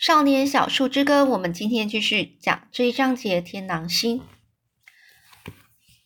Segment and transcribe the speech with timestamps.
[0.00, 4.22] 少年小树之歌，我们今天继续讲这一章节天狼星。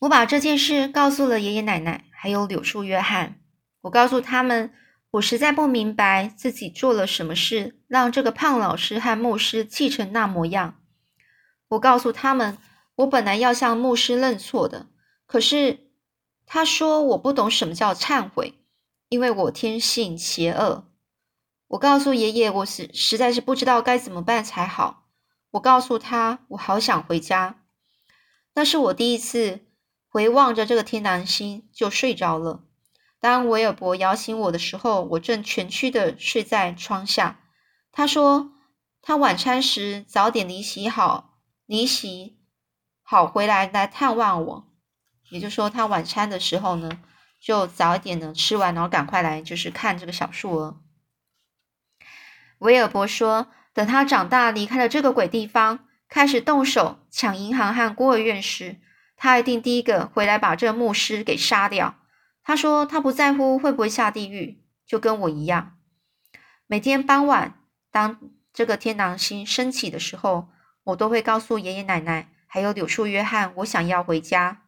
[0.00, 3.38] 我把这件事告诉了爷爷奶奶，还有柳树约翰。
[3.82, 4.74] 我告诉他们，
[5.12, 10.80] 我实在不明白自己做了什么事，让这个胖老师和牧师气成那模样。
[11.68, 12.58] 我告诉他们，
[12.96, 14.88] 我本来要向牧师认错的，
[15.24, 15.92] 可是
[16.46, 18.54] 他说我不懂什么叫忏悔，
[19.08, 20.90] 因为我天性邪恶。
[21.74, 25.08] 我告诉爷爷，我实实在是不知道该怎么办才好。
[25.50, 27.64] 我告诉他，我好想回家。
[28.54, 29.60] 那是我第一次
[30.08, 32.62] 回望着这个天狼星就睡着了。
[33.18, 37.40] 当维尔伯摇醒我的时候，我正蜷曲的睡在窗下。
[37.90, 38.52] 他说，
[39.02, 42.38] 他晚餐时早点离席好，离席
[43.02, 44.72] 好回来来探望我。
[45.30, 47.00] 也就是说，他晚餐的时候呢，
[47.40, 50.76] 就早一点呢吃完，然后赶快来就是看这个小树儿。
[52.64, 58.80] 威尔伯说：“等他长大，离开了这个鬼地方，开始动手抢银行和孤儿院时，
[59.16, 61.96] 他一定第一个回来把这牧师给杀掉。”
[62.42, 65.76] 他说：“他不在乎会不会下地狱，就跟我一样。
[66.66, 67.58] 每天傍晚，
[67.90, 68.18] 当
[68.54, 70.48] 这个天狼星升起的时候，
[70.84, 74.62] 我都会告诉爷爷奶奶还有柳树约翰，我想要回家。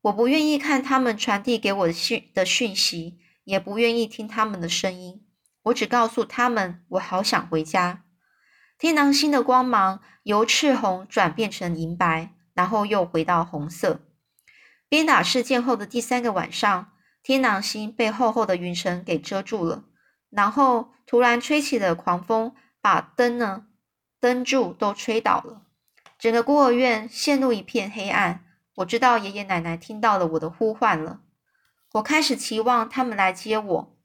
[0.00, 5.22] 我不愿意看他们传递给我的讯的讯息，也不愿意听他们的声音。”
[5.66, 8.04] 我只告诉他们，我好想回家。
[8.78, 14.00] 天狼星的光芒由赤红转变成银白，然后又回到红色。
[14.88, 19.84] 鞭打事件后的第三个晚上，天狼星被厚厚的云层给遮住了，
[20.30, 23.66] 然后突然吹起了狂风，把灯呢、
[24.20, 25.62] 灯柱都吹倒了。
[26.18, 28.44] 整个孤儿院陷入一片黑暗。
[28.76, 31.22] 我知道爷爷奶奶听到了我的呼唤了。
[31.94, 33.95] 我开始期望他们来接我。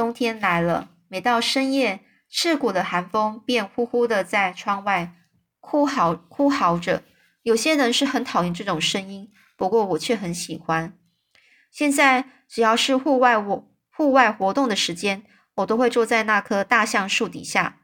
[0.00, 5.12] 冬天来了，每到深夜，刺骨的寒风便呼呼的在窗外
[5.60, 7.02] 哭嚎哭嚎着。
[7.42, 10.96] 有些人是很讨厌这种声音，不过我却很喜欢。
[11.70, 15.22] 现在只要是户外我户外活动的时间，
[15.56, 17.80] 我都会坐在那棵大橡树底下，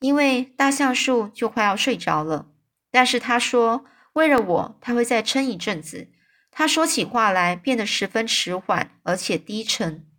[0.00, 2.48] 因为大橡树就快要睡着了。
[2.90, 3.84] 但是他说，
[4.14, 6.08] 为了我，他会再撑一阵子。
[6.50, 10.09] 他说起话来变得十分迟缓，而且低沉。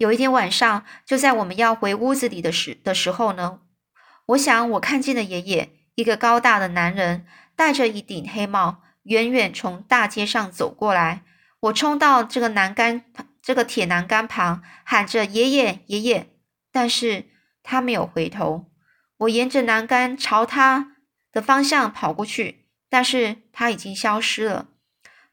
[0.00, 3.60] 有一天晚上，就在我们要回屋子里的时的时候呢，
[4.28, 11.22] 我想我看见了爷爷，一个高大的男人，戴着一顶黑帽，远远从大街上走过来。
[11.60, 13.04] 我冲到这个栏杆，
[13.42, 16.30] 这个铁栏杆旁，喊着“爷爷，爷爷”，
[16.72, 17.26] 但是
[17.62, 18.70] 他没有回头。
[19.18, 20.96] 我沿着栏杆朝他
[21.30, 24.68] 的方向跑过去，但是他已经消失了。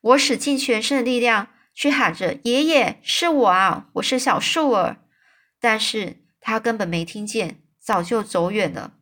[0.01, 1.47] 我使尽全身的力量。
[1.78, 4.98] 去喊着：“爷爷，是我啊，我是小树儿。”
[5.62, 8.94] 但是他根本没听见，早就走远了。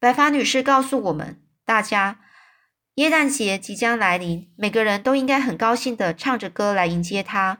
[0.00, 2.20] 白发女士告诉我们大家，
[2.94, 7.58] 耶诞节即将来临，每个人都应该很高兴的唱着歌来迎接他。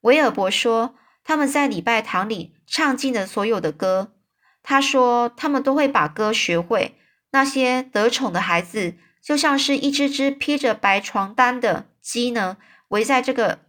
[0.00, 4.16] 维尔伯说，他们在礼拜堂里唱尽了所有的歌。
[4.64, 6.96] 他说，他们都会把歌学会。
[7.30, 12.56] 那些得宠的孩子，就像是一只只披着白床单的鸡呢，
[12.88, 13.60] 围在这个。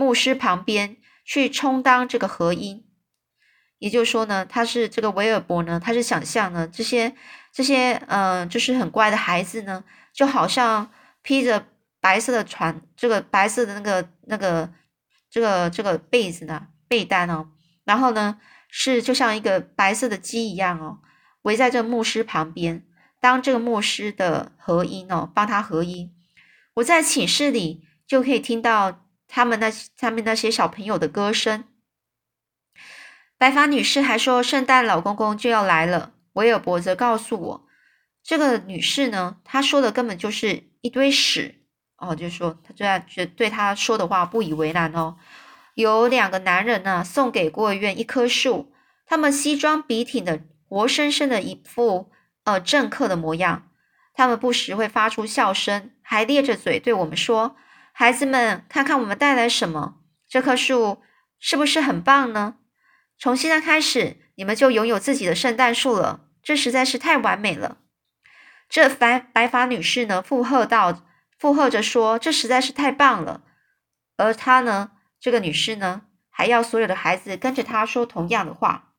[0.00, 0.96] 牧师旁边
[1.26, 2.86] 去充当这个和音，
[3.78, 7.14] 也就是说呢，他是这个维尔伯呢，他是想象呢这些
[7.52, 9.84] 这些呃，就是很乖的孩子呢，
[10.14, 10.90] 就好像
[11.20, 11.66] 披着
[12.00, 14.72] 白色的床，这个白色的那个那个
[15.30, 17.48] 这个这个被子呢，被单哦，
[17.84, 18.40] 然后呢
[18.70, 21.00] 是就像一个白色的鸡一样哦，
[21.42, 22.86] 围在这牧师旁边，
[23.20, 26.10] 当这个牧师的和音哦，帮他合音。
[26.76, 29.04] 我在寝室里就可以听到。
[29.32, 31.64] 他们那他们那些小朋友的歌声。
[33.38, 36.12] 白发女士还说，圣诞老公公就要来了。
[36.32, 37.66] 维尔伯则告诉我，
[38.22, 41.62] 这个女士呢，她说的根本就是一堆屎
[41.96, 45.16] 哦，就说她对她对她说的话不以为然哦。
[45.74, 48.72] 有两个男人呢，送给孤儿院一棵树，
[49.06, 52.10] 他们西装笔挺的，活生生的一副
[52.44, 53.68] 呃政客的模样。
[54.12, 57.56] 他们不时会发出笑声，还咧着嘴对我们说。
[57.92, 59.96] 孩子们，看看我们带来什么？
[60.28, 61.02] 这棵树
[61.38, 62.56] 是不是很棒呢？
[63.18, 66.26] 从现在开始，你们就拥有自己的圣诞树了。
[66.42, 67.78] 这实在是太完美了。
[68.68, 71.04] 这白白发女士呢，附和道，
[71.38, 73.42] 附和着说：“这实在是太棒了。”
[74.16, 78.94] 而她呢，这个女士呢，还要所有的孩子跟着她说同样的话，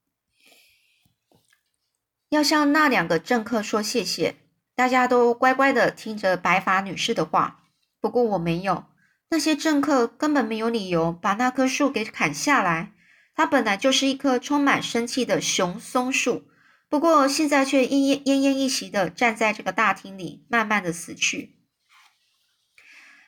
[2.29, 4.35] 要向那两个政客说谢谢。
[4.75, 7.61] 大家都乖乖的听着白发女士的话，
[8.01, 8.86] 不过我没有。
[9.30, 12.92] 那些政客根本没有理由把那棵树给砍下来，
[13.33, 16.50] 它本来就是一棵充满生气的熊松树。
[16.89, 21.56] 不过现在却奄奄奄奄一息的站在这个大厅里，慢慢的死去。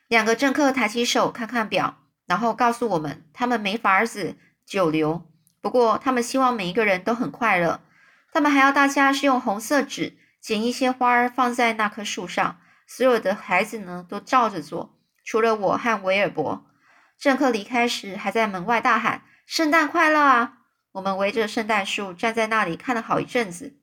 [0.09, 4.35] 两个政客抬起手看看表，然后告诉我们，他们没法子
[4.65, 5.25] 久留。
[5.61, 7.79] 不过他们希望每一个人都很快乐。
[8.33, 12.59] 他们还要大家是用红色纸剪一些花儿放在那棵树上。
[12.87, 16.65] 所有的孩子呢都照着做，除了我和维尔伯。
[17.17, 20.57] 政客离开时还在门外大喊：“圣诞快乐啊！”
[20.93, 23.77] 我们围着圣诞树站在那里看了好一阵子。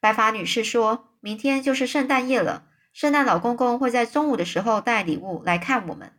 [0.00, 6.12] 白发女士说：“明天就是圣诞夜了。”圣诞老公公会在中午的时候带礼物来看我们。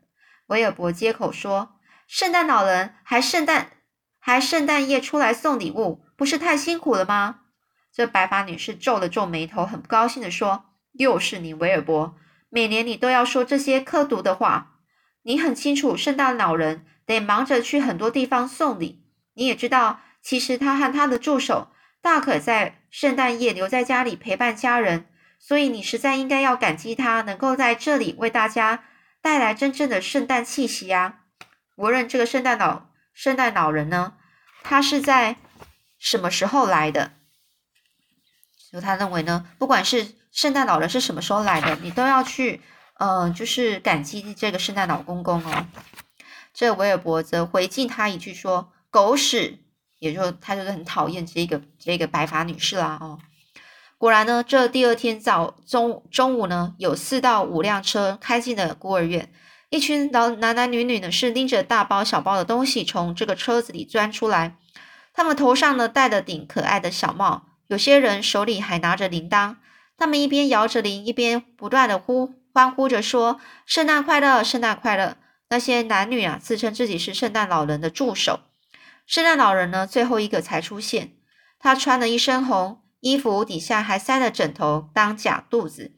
[0.48, 3.72] 维尔伯接口说：“圣诞老人还圣诞
[4.20, 7.42] 还圣诞夜出来送礼物，不是太辛苦了吗？”
[7.94, 10.66] 这白发女士皱了皱眉头，很不高兴地说
[10.98, 12.16] ：“又是你，维尔伯！
[12.50, 14.80] 每年你都要说这些刻毒的话。
[15.24, 19.04] 你很清楚，圣诞老人得忙着去很多地方送礼。
[19.34, 21.72] 你也知道，其实他和他的助手
[22.02, 25.08] 大可在圣诞夜留在家里陪伴家人。”
[25.38, 28.86] 所以你实在应该要感激他能够在这里为大家
[29.22, 31.20] 带来真正的圣诞气息啊！
[31.76, 34.14] 无论这个圣诞老圣诞老人呢，
[34.64, 35.36] 他是在
[36.00, 37.12] 什么时候来的，
[38.72, 42.60] 就他认为呢，不管是圣诞老人是什么时候来的，你都要去，
[42.96, 45.66] 呃，就是感激这个圣诞老公公哦。
[46.54, 49.60] 这维尔伯则回敬他一句说：“狗屎！”
[49.98, 53.18] 也就他就是很讨厌这个这个白发女士啦哦。
[53.98, 59.32] 果然呢，这第二天早中中午呢，有四到五辆车开进了孤儿院，
[59.70, 64.58] 一群老男男女女呢是拎着大包小包的东西从这个车子里钻出来，
[65.14, 69.56] 他们头上呢戴着顶可爱的小帽，有些人手里还拿着铃铛，
[69.98, 75.18] 他们一边摇着铃，一边不断的呼欢呼着说：“圣诞快乐，圣诞快乐！”
[75.50, 78.40] 那些男女啊自称自己是圣诞老人的助手，
[79.06, 81.14] 圣诞老人呢最后一个才出现，
[81.60, 82.82] 他穿了一身红。
[83.02, 85.92] 衣服底下还塞了枕头当假肚子，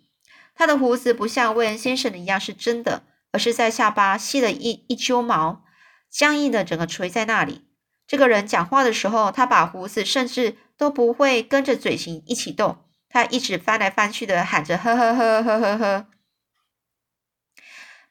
[0.53, 5.63] 他的胡子不像威恩先生的一样是真的，而是在下巴吸了一一揪毛，
[6.09, 7.61] 僵硬的整个垂在那里。
[8.05, 12.79] 这个人讲话的时候，他把胡子甚至都不会跟着嘴型一起动，
[13.17, 16.05] 他一直翻来翻去的喊着呵呵呵呵呵呵。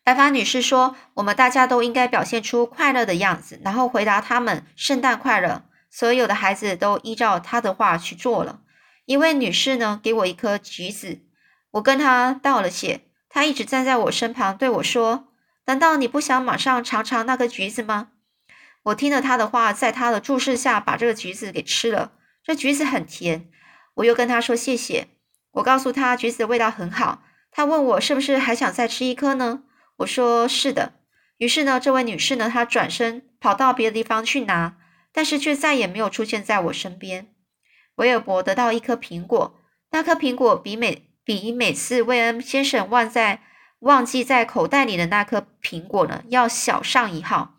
[0.03, 8.61] 白发女士说：“我们大家都应该表现出快乐的样子，然后回答他们圣诞快乐。”所有的孩子都依照他的话去做了。
[9.05, 11.21] 一位女士呢，给我一颗橘子，
[11.71, 13.03] 我跟她道了谢。
[13.29, 15.29] 她一直站在我身旁，对我说
[15.67, 18.09] ：“难道你不想马上尝尝那个橘子吗？”
[18.85, 22.13] 我听了她的话，在她的注视下，把这个橘子给吃了。
[22.43, 23.49] 这橘子很甜，
[23.97, 25.09] 我又跟她说谢谢。
[25.53, 27.23] 我告诉她橘子的味道很好。
[27.51, 29.63] 她问我是不是还想再吃一颗呢？
[29.99, 30.95] 我说是的。
[31.39, 34.77] 于是呢，这位女士呢，她转身跑到别的地方去拿，
[35.13, 37.29] 但是却再也没有出现在我身边。
[37.97, 39.59] 威尔伯得到一颗苹果，
[39.91, 43.43] 那颗苹果比每比每次魏恩先生忘在
[43.81, 47.55] 忘记在口袋里的那颗苹果呢要小上一号。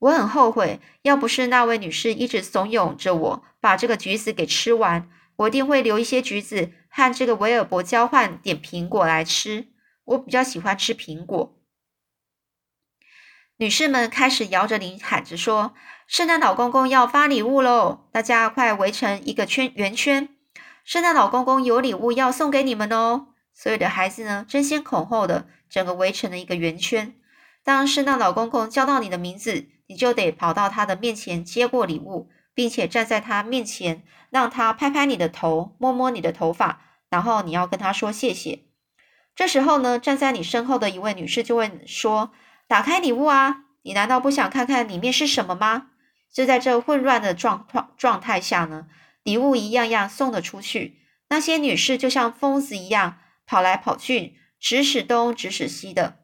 [0.00, 9.68] 我很后悔，要不是那位女士一直怂恿着我把这个橘子给吃完，我一定会留一些橘子和这个维尔伯交换点苹果来吃。
[10.04, 11.58] 我比较喜欢吃苹果。
[13.56, 15.74] 女士们开始摇着铃喊着说。
[16.06, 18.08] 圣诞老公公要发礼物喽！
[18.12, 20.28] 大家快围成一个圈圆圈。
[20.84, 23.28] 圣诞老公公有礼物要送给你们哦！
[23.54, 27.14] 所有的孩子呢，争先恐后的整个围成了一个圆圈。
[27.62, 36.80] 当圣诞老公公叫到你的名字，你就得跑到他的面前接过礼物，并且站在他面前，让他拍拍你的头，摸摸你的头发，
[37.10, 38.64] 然后你要跟他说谢谢。
[39.34, 42.32] 这时候呢，站在你身后的一位女士就会说
[42.68, 43.64] ：“打开礼物啊！
[43.82, 45.88] 你难道不想看看里面是什么吗？”
[46.32, 48.86] 就在这混乱的状况状态下呢，
[49.22, 51.00] 礼物一样样送了出去。
[51.30, 56.18] 那些女士就像疯子一样跑来跑去，指使东指使西的。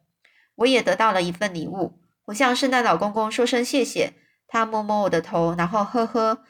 [0.57, 4.15] 我也得到了一份礼物，我向圣诞老公公说声谢谢。
[4.51, 6.45] 他摸摸我的头，然后呵呵。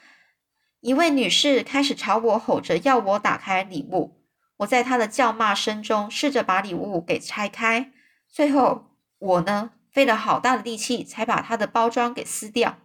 [0.81, 4.25] 一位女士开始朝我吼着，要我打开礼物。
[4.57, 7.93] 我在她的叫骂声中试着把礼物给拆开，
[8.27, 12.79] 最后我呢费了好大的力气才把它的包装给撕掉。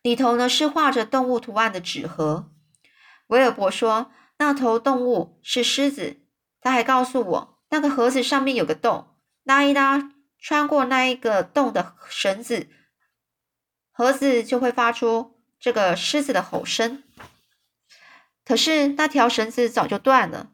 [0.00, 2.52] 里头呢是画着动物图案的纸盒。
[3.26, 6.20] 维尔伯说，那头动物是狮子。
[6.60, 9.08] 他还告诉我，那个盒子上面有个洞，
[9.42, 12.68] 拉一拉，穿过那一个洞的绳子，
[13.96, 17.04] 盒子就会发出这个狮子的吼声。
[18.44, 20.48] 可是那条绳子早就断了。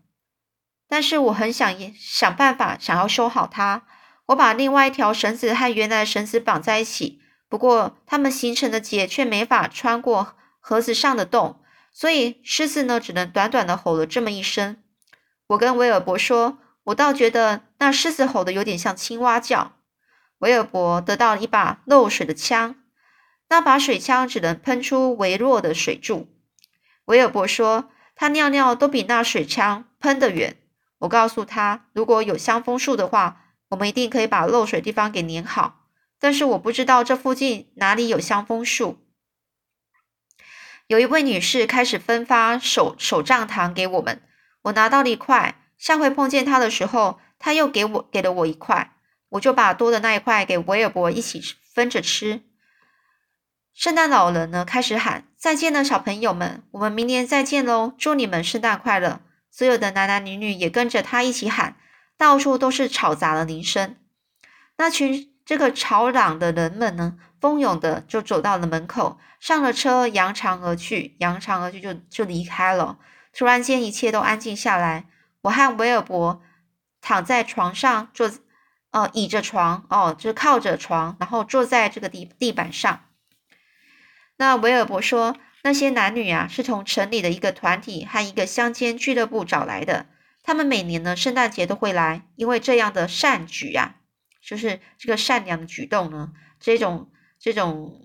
[0.86, 3.86] 但是我很想想办法，想要修好它。
[4.26, 7.22] 我把另外一条绳子和原来的绳子绑在一起。
[7.48, 14.76] 不过，它们形成的结却没法穿过盒子上的洞，所以狮子呢只能短短的吼了这么一声。
[15.48, 19.72] 我跟威尔伯说，我倒觉得那狮子吼的有点像青蛙叫。
[20.38, 22.76] 威尔伯得到了一把漏水的枪，
[23.50, 26.28] 那把水枪只能喷出微弱的水柱。
[27.06, 30.56] 威尔伯说，他尿尿都比那水枪喷得远。
[31.00, 35.88] 我告诉他，如果有香枫树的话，我们一定可以把漏水地方给粘好。
[36.20, 38.98] 但是我不知道这附近哪里有香枫树。
[40.86, 44.22] 有一位女士开始分发手手杖糖给我们，
[44.62, 45.56] 我拿到了一块。
[45.76, 48.92] 下回碰见她的时候，她又给我给了我一块，
[49.30, 51.42] 我就把多的那一块给维尔伯一起
[51.74, 52.42] 分着吃。
[53.74, 57.92] 圣诞老人呢开始喊再见了，小朋友们，我们明年再见喽！
[57.98, 59.20] 祝你们圣诞快乐！
[59.50, 61.76] 所有的男男女女也跟着他一起喊，
[62.16, 63.96] 到处都是吵杂的铃声。
[64.76, 65.28] 那群。
[65.42, 72.98] 这个吵嚷的人们呢，蜂拥的就走到了门口，上了车，扬长而去，扬长而去就就离开了。
[73.36, 75.06] 突然间，一切都安静下来。
[75.40, 76.40] 我和威尔伯
[77.00, 78.30] 躺在床上，坐，
[78.92, 83.00] 呃，倚着床，哦，就是靠着床，然后坐在这个地地板上。
[84.40, 90.06] 那维尔伯说，那些男女啊，是从城里的一个团体和一个乡间俱乐部找来的。
[90.42, 93.96] 他们每年呢，圣诞节都会来，因为这样的善举呀。
[94.42, 98.00] 就是这个善良的举动呢，这种这种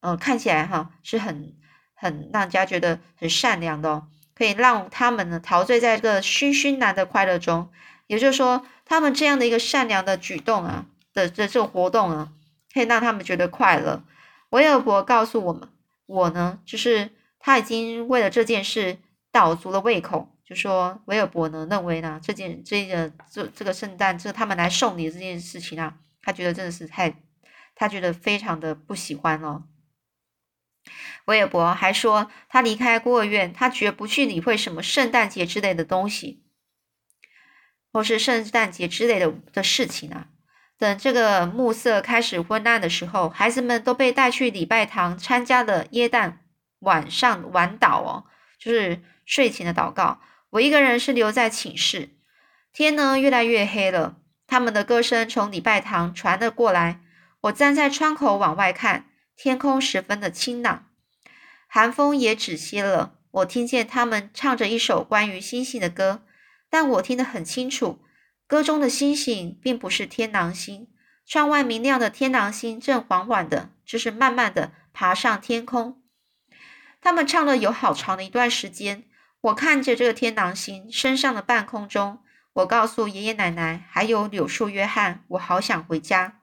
[0.00, 1.54] 呃看起来哈是很
[1.94, 7.70] 很让人家觉得很善良的哦，可以让他们呢陶醉在这个熏熏然的快乐中。
[8.08, 12.32] 也就是说，他们这样的一个善良的举动啊的的这种活动啊，
[12.72, 14.02] 可以让他们觉得快乐。
[14.54, 15.68] 威尔伯告诉我们，
[16.06, 18.98] 我呢就是他已经为了这件事
[19.32, 20.30] 倒足了胃口。
[20.44, 27.20] 就说威尔伯呢认为呢这件这个这这个圣诞这他们来送礼这件事情啊，他觉得真的是太，
[27.74, 29.64] 他觉得非常的不喜欢哦。
[31.24, 36.44] 威尔伯还说他离开孤儿院，他绝不去理会什么圣诞节之类的东西，
[37.92, 40.28] 或是圣诞节之类的的事情啊。
[40.84, 46.40] 等这个暮色开始昏暗的时候，孩子们都被带去礼拜堂参加了耶诞
[46.80, 48.24] 晚上晚祷哦，
[48.58, 50.20] 就是睡前的祷告。
[50.50, 52.10] 我一个人是留在寝室，
[52.70, 54.16] 天呢越来越黑了。
[54.46, 57.00] 他们的歌声从礼拜堂传了过来。
[57.44, 60.84] 我站在窗口往外看，天空十分的清朗，
[61.66, 63.14] 寒风也止歇了。
[63.30, 66.20] 我听见他们唱着一首关于星星的歌，
[66.68, 68.03] 但我听得很清楚，
[68.46, 70.88] 歌中的星星并不是天狼星。
[71.26, 76.02] 窗外明亮的天狼星正缓缓的，就是慢慢的爬上天空。
[77.00, 79.04] 他们唱了有好长的一段时间。
[79.40, 82.20] 我看着这个天狼星升上了半空中，
[82.54, 86.40] 我告诉爷爷奶奶还有柳树约翰，我好想回家。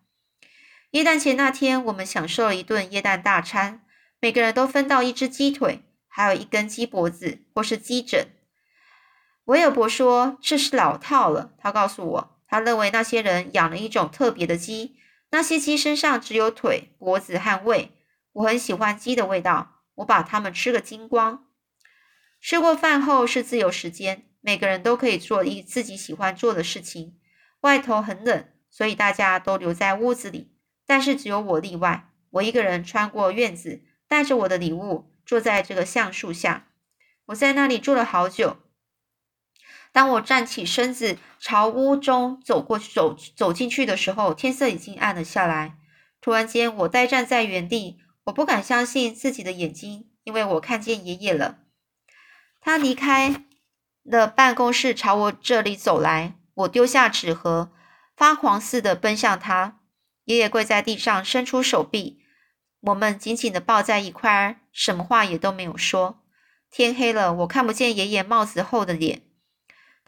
[0.92, 3.82] 耶诞节那天，我们享受了一顿耶诞大餐，
[4.20, 8.28] 每个人都分到一只鸡腿，还有一根鸡脖子或是鸡枕。
[9.52, 14.96] 维尔伯说这是老套了，他告诉我，他认为那些人养了一种特别的鸡，
[15.32, 17.92] 那些鸡身上只有腿、脖子和胃。
[18.32, 21.48] 我很喜欢鸡的味道，我把它们吃个精光。
[22.40, 27.18] 吃过饭后是自由时间，每个人都可以做一自己喜欢做的事情。
[27.60, 30.54] 外头很冷，所以大家都留在屋子里，
[30.88, 32.08] 但是只有我例外。
[32.30, 36.68] 我一个人穿过院子，带着我的礼物，坐在这个橡树下。
[37.26, 38.56] 我在那里坐了好久。
[39.92, 45.78] 当我站起身子朝屋中走过去、走走进去的时候，天色已经暗了下来。
[46.22, 51.60] 突然间，我呆站在原地，我不敢相信自己的眼睛，因为我看见爷爷了。
[52.62, 53.44] 他离开
[54.04, 56.36] 了办公室，朝我这里走来。
[56.54, 57.72] 我丢下纸盒，
[58.16, 59.80] 发狂似的奔向他。
[60.26, 62.20] 爷爷跪在地上，伸出手臂，
[62.82, 66.22] 我们紧紧的抱在一块儿，什么话也都没有说。
[66.70, 69.24] 天黑了，我看不见爷爷帽子后的脸。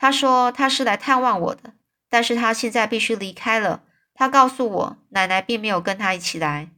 [0.04, 1.76] 他说他是来探望我的，
[2.10, 3.84] 但是他现在必须离开了。
[4.14, 6.72] 他告诉我，奶奶并没有跟他一起来。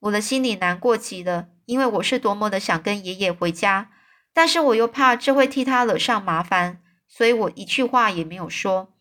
[0.00, 3.92] 我的心里难过极了，因为我是多么的想跟爷爷回家。
[4.32, 8.92] 但是我又怕这会替他惹上麻烦，所以我一句话也没有说。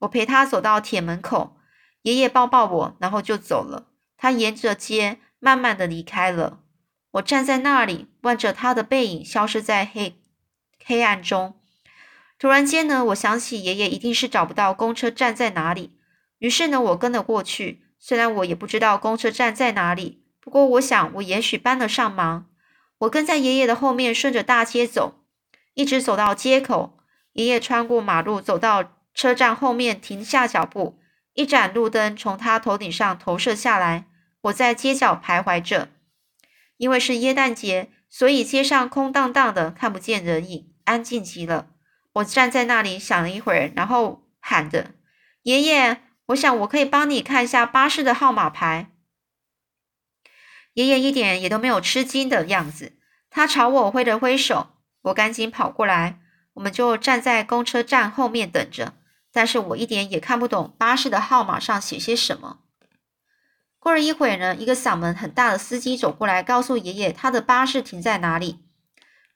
[0.00, 1.56] 我陪他走到铁门口，
[2.02, 3.86] 爷爷抱抱我，然后就走了。
[4.18, 6.60] 他沿着街慢慢的离开了。
[7.12, 10.20] 我站在那里，望着他的背影消失在黑
[10.84, 11.54] 黑暗中。
[12.44, 15.96] 突然间呢，我想起爷爷一定是找不到公车站在哪里，
[16.40, 17.86] 于是呢，我跟了过去。
[17.98, 22.50] 虽然我也不知道公车站在哪里，不过我想我也许帮得上忙。
[22.98, 25.24] 我跟在爷爷的后面，顺着大街走，
[25.72, 26.98] 一直走到街口。
[27.32, 30.98] 爷爷穿过马路，走到车站后面，停下脚步。
[31.32, 34.04] 一盏路灯从他头顶上投射下来。
[34.42, 35.88] 我在街角徘徊着，
[36.76, 41.68] 因为是耶诞节，所以街上空荡荡的，看不见人影，安静极了。
[42.14, 44.92] 我站在那里想了一会儿，然后喊着
[45.42, 48.90] ：“爷爷，我想我可以帮你看一下巴士的号码牌。”
[50.74, 52.92] 爷爷一点也都没有吃惊的样子，
[53.30, 54.70] 他朝我挥了挥手，
[55.02, 56.20] 我赶紧跑过来，
[56.54, 58.94] 我们就站在公车站后面等着。
[59.32, 62.60] 但是我一点也看不懂巴士的号码上写些什么。
[63.80, 68.64] 过了一会儿呢，一个嗓门很大的司机走过来，告诉爷爷他的巴士停在哪里。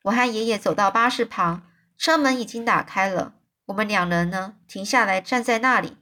[0.05, 1.68] 我和爷爷走到巴士旁，
[1.99, 3.35] 车门已经打开了。
[3.67, 5.99] 我们两人呢，停下来站在那里。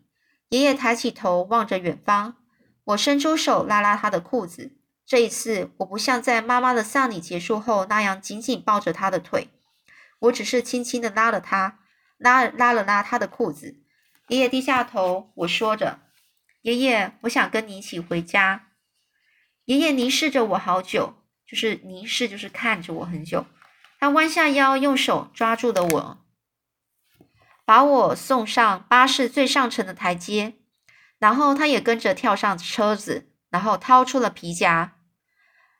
[0.50, 2.36] 爷爷抬起头望着远方，
[2.84, 4.76] 我伸出手拉拉他的裤子。
[5.04, 9.48] 这一次，我不像在妈妈的丧礼结束后那样紧紧抱着他的腿，
[10.20, 11.78] 我只是轻轻的拉了他，
[12.18, 13.76] 拉拉了拉他的裤子。
[14.28, 16.00] 爷爷低下头，我说着。
[16.62, 18.68] 爷爷，我想跟你一起回家。
[19.64, 21.14] 爷爷凝视着我好久，
[21.46, 23.46] 就是凝视，就是看着我很久。
[24.06, 26.18] 他弯下腰，用手抓住了我，
[27.64, 30.54] 把我送上巴士最上层的台阶。
[31.18, 34.92] 然后他也跟着跳上车子，然后掏出了皮夹。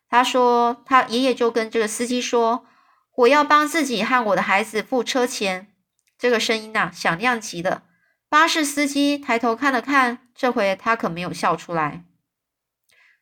[0.09, 2.67] 他说：“他爷爷就跟这个司机说，
[3.15, 5.73] 我要帮自己和我的孩子付车钱。”
[6.19, 7.85] 这个声音呐，响亮极了。
[8.29, 12.03] 巴士司机抬头看了看，这回他可没有笑出来。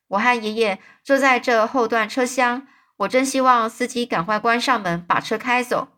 [0.08, 2.66] 我和爷爷坐在这后段车厢，
[2.98, 5.88] 我真希望司机赶快关上门，把车开走。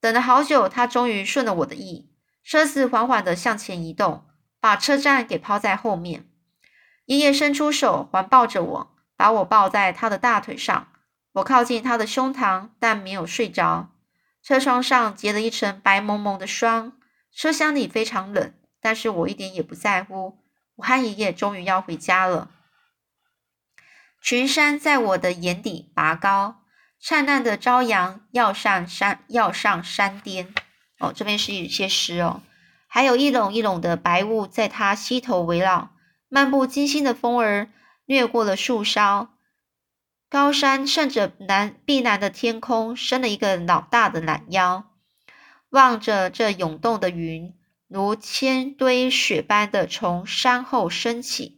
[0.00, 2.12] 等了好久，他终于顺了我的意，
[2.44, 4.26] 车子缓缓地向前移动，
[4.60, 6.28] 把车站给抛在后面。
[7.06, 10.88] 爷爷伸出手环抱着我，把我抱在他的大腿上。
[11.32, 13.90] 我靠近他的胸膛，但没有睡着。
[14.42, 16.92] 车窗上结了一层白蒙蒙的霜。
[17.34, 20.38] 车厢里非常冷，但是我一点也不在乎。
[20.76, 22.50] 我和爷爷终于要回家了。
[24.20, 26.62] 群山在我的眼底拔高，
[27.00, 30.52] 灿烂的朝阳要上山，要上山巅。
[30.98, 32.42] 哦，这边是一些诗哦，
[32.88, 35.90] 还有一垄一垄的白雾在它膝头围绕。
[36.28, 37.70] 漫不经心的风儿
[38.04, 39.30] 掠过了树梢，
[40.28, 44.84] 高山顺着南碧蓝的天空伸了一个老大的懒腰。
[45.70, 47.54] 望着这涌动的云，
[47.86, 51.57] 如千堆雪般的从山后升起，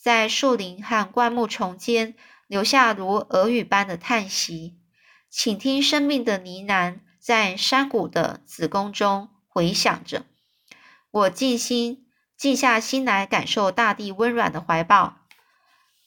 [0.00, 2.14] 在树林和灌木丛间
[2.46, 4.78] 留下如耳语般的叹息，
[5.28, 10.24] 请听生命的呢喃在山谷的子宫中回响着。
[11.10, 12.06] 我静心，
[12.36, 15.26] 静下心来感受大地温软的怀抱，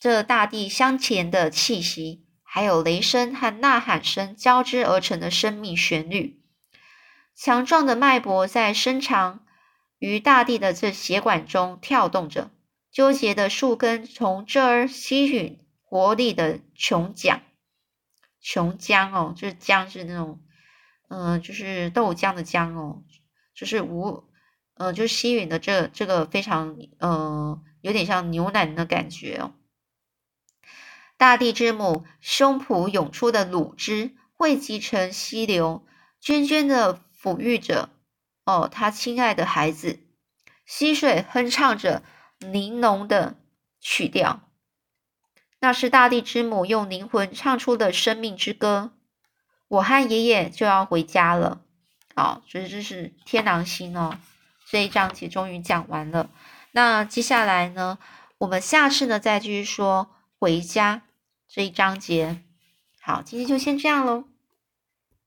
[0.00, 6.40] 这大地香甜的气息，还有雷声和呐喊声交织而成的生命旋律。
[7.36, 9.44] 强壮的脉搏在伸长
[9.98, 12.50] 于大地的这血管中跳动着，
[12.92, 17.40] 纠结的树根从这儿吸吮活力的琼浆，
[18.40, 20.40] 琼浆哦，就是浆是那种，
[21.08, 23.02] 嗯，就是豆浆的浆哦，
[23.54, 24.24] 就是无，
[24.74, 29.54] 呃，就吸吮的这这个非常，呃，有点像牛奶的感觉哦。
[31.16, 35.86] 大地之母胸脯涌出的乳汁汇集成溪流，
[36.22, 37.02] 涓涓的。
[37.22, 37.88] 抚育着，
[38.46, 40.00] 哦，他亲爱的孩子，
[40.66, 42.02] 溪水哼唱着
[42.50, 43.36] 玲珑的
[43.80, 44.40] 曲调，
[45.60, 48.92] 那是大地之母用灵魂唱出的生命之歌。
[49.68, 51.62] 我和爷爷就要回家了，
[52.14, 54.18] 好，所以这是天狼星哦。
[54.68, 56.30] 这一章节终于讲完了，
[56.72, 57.98] 那接下来呢，
[58.38, 61.02] 我们下次呢再继续说回家
[61.48, 62.42] 这一章节。
[63.00, 64.31] 好，今天就先这样喽。